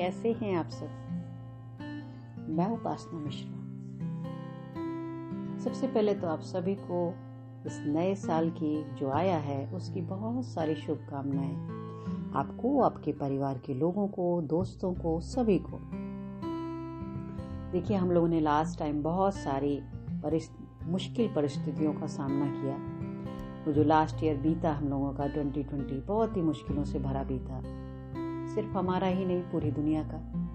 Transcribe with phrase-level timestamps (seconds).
[0.00, 0.88] कैसे हैं आप सब?
[2.48, 3.60] मैं उपासना मिश्रा।
[5.58, 7.14] सबसे पहले तो आप सभी को
[7.66, 11.56] इस नए साल की जो आया है, उसकी बहुत सारी शुभकामनाएँ।
[12.34, 15.80] आपको, आपके परिवार के लोगों को, दोस्तों को, सभी को।
[17.72, 19.82] देखिए, हम लोगों ने लास्ट टाइम बहुत सारी
[20.22, 22.74] परिस्थ मुश्किल परिस्थितियों का सामना किया।
[23.64, 27.89] वो जो लास्ट ईयर बीता हम लोगों का 2020 बहुत ही मुश्किलों से भरा बीता।
[28.54, 30.50] सिर्फ़ हमारा ही नहीं, पूरी दुनिया का।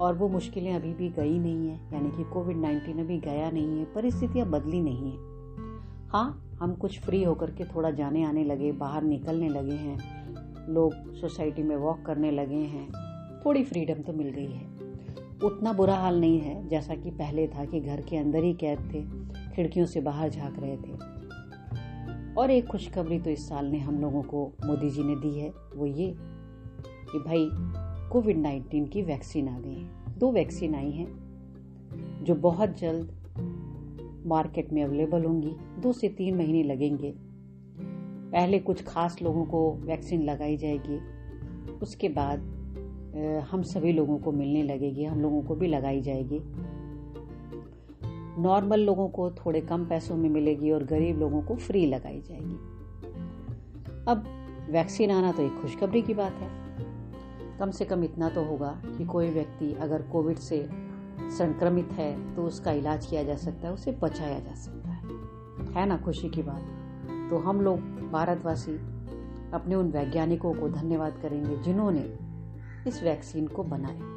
[0.00, 3.78] और वो मुश्किलें अभी भी गई नहीं है, यानी कि कोविड 19 अभी गया नहीं
[3.78, 5.16] है, परिस्थितियाँ बदली नहीं है।
[6.08, 9.98] हाँ हम कुछ फ्री होकर के थोड़ा जाने आने लगे, बाहर निकलने लगे हैं,
[10.68, 12.92] लोग सोसाइटी में वॉक करने लगे हैं,
[13.46, 14.66] थोड़ी फ्रीडम तो मिल गई है।
[15.44, 18.78] उतना बुरा हाल नहीं है, जैसा कि पहले था कि घर के अंदर ही कैद
[18.78, 19.02] थे,
[19.56, 20.92] खिड़कियों से बाहर झाँक रहे थे।
[22.34, 25.52] और एक खुशखबरी तो इस साल ने हम लोगों को मोदी जी ने दी है,
[25.76, 26.35] वो ये
[27.12, 27.48] कि भाई
[28.10, 31.08] कोविड 19 की वैक्सीन आ गई है। दो वैक्सीन आई हैं,
[32.24, 33.12] जो बहुत जल्द
[34.26, 37.14] मार्केट में अवेलेबल होंगी। दो से तीन महीने लगेंगे।
[38.32, 40.98] पहले कुछ खास लोगों को वैक्सीन लगाई जाएगी।
[41.82, 42.38] उसके बाद
[43.50, 46.40] हम सभी लोगों को मिलने लगेगी। हम लोगों को भी लगाई जाएगी।
[48.42, 52.56] नॉर्मल लोगों को थोड़े कम पैसों में मिलेगी और गरीब लोगों को फ्री लगाई जाएगी।
[54.08, 54.24] अब
[54.70, 56.65] वैक्सीन आना तो एक खुशखबरी की बात है।
[57.58, 60.68] कम से कम इतना तो होगा कि कोई व्यक्ति अगर कोविड से
[61.30, 65.86] संक्रमित है तो उसका इलाज किया जा सकता है, उसे बचाया जा सकता है। है
[65.86, 67.30] ना, खुशी की बात?
[67.30, 67.80] तो हम लोग
[68.12, 68.76] भारतवासी
[69.52, 72.04] अपने उन वैज्ञानिकों को धन्यवाद करेंगे जिन्होंने
[72.86, 74.14] इस वैक्सीन को बनाया।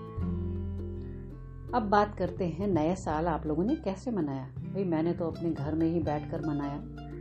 [1.75, 4.47] अब बात करते हैं नए साल आप लोगों ने कैसे मनाया?
[4.73, 6.77] भाई, मैंने तो अपने घर में ही बैठकर मनाया,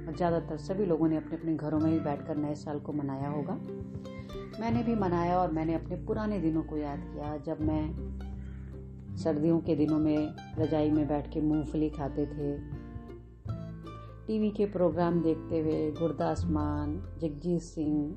[0.06, 3.28] और ज़्यादातर सभी लोगों ने अपने अपने घरों में ही बैठकर नए साल को मनाया
[3.28, 3.58] होगा।
[4.60, 9.74] मैंने भी मनाया और मैंने अपने पुराने दिनों को याद किया। जब मैं सर्दियों के
[9.76, 12.56] दिनों में रजाई में बैठ के मूंगफली खाते थे,
[14.26, 18.16] टीवी के प्रोग्राम देखते हुए गुरदास मान, जगजीत सिंह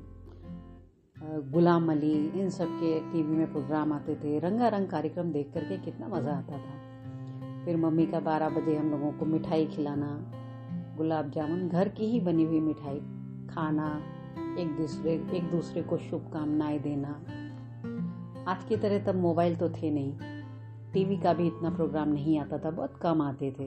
[1.50, 6.08] गुलाम अली, इन सब के टीवी में प्रोग्राम आते थे। रंगारंग कार्यक्रम देख करके कितना
[6.08, 10.08] मज़ा आता था। फिर मम्मी का बारह बजे हम लोगों को मिठाई खिलाना,
[10.96, 13.00] गुलाब जामुन, घर की ही बनी हुई मिठाई,
[13.50, 13.88] खाना
[14.58, 17.08] एक दूसरे एक दूसरे को शुभकामनाएँ देना।
[18.50, 20.12] आज की तरह तब मोबाइल तो थे नहीं।
[20.92, 23.64] टीवी का भी इतना प्रोग्राम नहीं आता था, बहुत कम आते थे।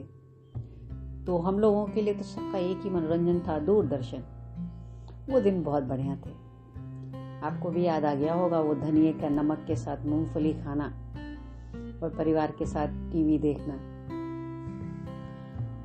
[1.24, 4.22] तो हम लोगों के लिए तो सबका एक ही मनोरंजन था, दूरदर्शन।
[5.30, 6.46] वो दिन बहुत बढ़िया थे।
[7.46, 10.84] आपको भी याद आ गया होगा वो धनिए का नमक के साथ मूंगफली खाना
[12.02, 13.96] और परिवार के साथ टीवी देखना।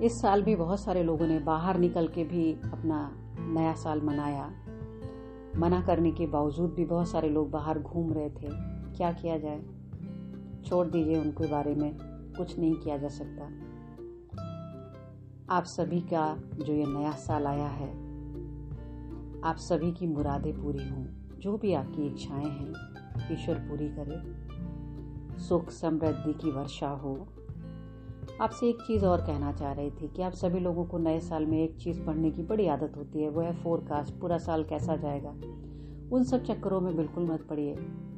[0.02, 4.52] इस साल भी बहुत सारे लोगों ने बाहर निकल के भी अपना नया साल मनाया।
[5.58, 8.48] मना करने के बावजूद भी बहुत सारे लोग बाहर घूम रहे थे।
[8.98, 9.62] क्या किया जाए?
[10.66, 11.98] छोड़ दीजिए उनके बारे में।
[12.38, 13.44] कुछ नहीं किया जा सकता।
[15.50, 17.92] आप सभी का जो ये नया साल आया है,
[19.44, 21.06] आप सभी की मुरादें पूरी हों।
[21.40, 22.74] जो भी आपकी इच्छाएँ हैं,
[23.34, 24.42] ईश्वर पूरी करे।
[25.40, 27.28] सुख समृद्धि की वर्षा हो।
[28.42, 31.46] आपसे एक चीज़ और कहना चाह रही थी कि आप सभी लोगों को नए साल
[31.46, 34.96] में एक चीज़ पढ़ने की बड़ी आदत होती है, वो है फोरकास्ट पूरा साल कैसा
[34.96, 35.30] जाएगा।
[36.16, 37.76] उन सब चक्करों में बिल्कुल मत पड़िए,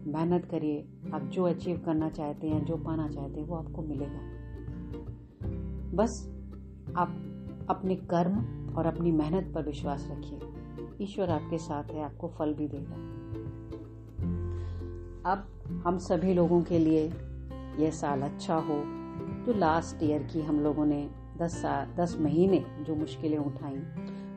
[0.08, 4.20] मेहनत करिए, आप जो अचीव करना चाहते हैं, जो पाना चाहते हैं, वो आपको मिलेगा।
[5.94, 6.28] बस
[6.98, 7.10] आप
[7.70, 8.38] अपने कर्म
[8.76, 10.40] और अपनी मेहनत पर विश्वास रखिए,
[11.02, 12.96] ईश्वर आपके साथ है, आपको फल भी देगा।
[15.32, 15.48] अब
[15.88, 17.14] हम सभी लोगों के लिए
[17.80, 19.03] यह साल अच्छा हो
[19.46, 23.78] जो लास्ट ईयर की हम लोगों ने दस साल दस महीने जो मुश्किलें उठाई,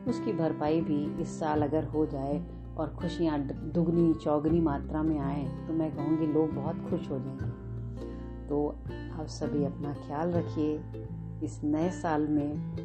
[0.07, 2.41] उसकी भरपाई भी इस साल अगर हो जाए
[2.77, 8.47] और खुशियाँ दुगनी, चौगनी मात्रा में आए तो मैं कहूँगी लोग बहुत खुश हो जाएँगे।
[8.47, 8.67] तो
[9.19, 10.75] आप सभी अपना ख्याल रखिए,
[11.43, 12.75] इस नए साल में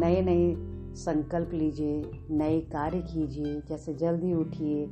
[0.00, 0.54] नए नए
[0.94, 4.86] संकल्प लीजिए, नए कार्य कीजिए, जैसे जल्दी उठिए,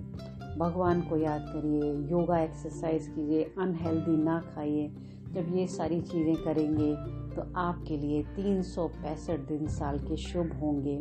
[0.58, 4.92] भगवान को याद करिए, योगा एक्सरसाइज कीजिए अनहेल्दी ना खाइए
[5.34, 6.94] जब ये सारी चीज़ें करेंगे
[7.34, 10.96] तो आपके लिए तीन सौ पैंसठ दिन साल के शुभ होंगे।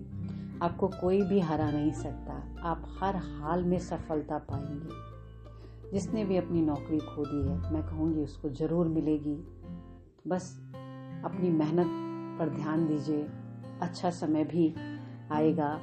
[0.61, 2.33] आपको कोई भी हरा नहीं सकता।
[2.63, 8.21] आप हर हाल में सफलता पाएँगे। जिसने भी अपनी नौकरी खो दी है, मैं कहूँगी
[8.21, 9.35] उसको ज़रूर मिलेगी।
[10.27, 10.59] बस
[11.25, 11.87] अपनी मेहनत
[12.39, 13.27] पर ध्यान दीजिए।
[13.81, 14.75] अच्छा समय भी
[15.31, 15.79] आएगा।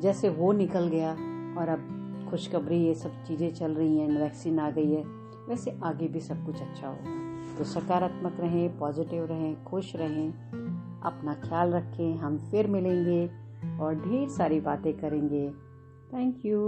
[0.00, 1.12] जैसे वो निकल गया
[1.60, 5.02] और अब खुशखबरी, ये सब चीज़ें चल रही हैं, वैक्सीन आ गई है,
[5.48, 10.32] वैसे आगे भी सब कुछ अच्छा होगा। तो सकारात्मक रहें पॉजिटिव रहें, खुश रहें,
[11.02, 13.30] अपना ख्याल रखें, हम फिर मिलेंगे
[13.80, 15.50] और ढेर सारी बातें करेंगे।
[16.12, 16.60] Thank you